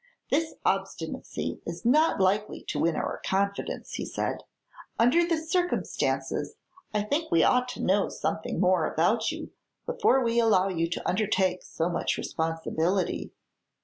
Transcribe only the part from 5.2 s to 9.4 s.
the circumstances I think we ought to know something more about